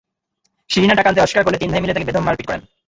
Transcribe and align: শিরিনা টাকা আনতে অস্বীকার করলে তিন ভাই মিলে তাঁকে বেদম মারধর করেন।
শিরিনা 0.69 0.95
টাকা 0.95 1.09
আনতে 1.09 1.23
অস্বীকার 1.23 1.45
করলে 1.45 1.61
তিন 1.61 1.69
ভাই 1.71 1.81
মিলে 1.81 1.93
তাঁকে 1.93 2.07
বেদম 2.09 2.23
মারধর 2.25 2.47
করেন। 2.47 2.61